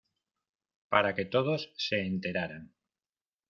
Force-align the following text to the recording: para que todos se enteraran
para 0.91 1.13
que 1.15 1.25
todos 1.33 1.61
se 1.85 1.97
enteraran 2.11 2.63